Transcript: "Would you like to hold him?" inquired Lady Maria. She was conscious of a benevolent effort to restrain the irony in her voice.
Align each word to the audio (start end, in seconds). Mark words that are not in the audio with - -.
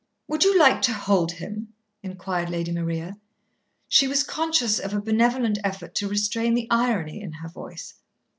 "Would 0.27 0.43
you 0.43 0.57
like 0.57 0.81
to 0.81 0.93
hold 0.93 1.33
him?" 1.33 1.73
inquired 2.01 2.49
Lady 2.49 2.71
Maria. 2.71 3.19
She 3.87 4.07
was 4.07 4.23
conscious 4.23 4.79
of 4.79 4.95
a 4.95 4.99
benevolent 4.99 5.59
effort 5.63 5.93
to 5.93 6.09
restrain 6.09 6.55
the 6.55 6.67
irony 6.71 7.21
in 7.21 7.33
her 7.33 7.47
voice. 7.49 7.93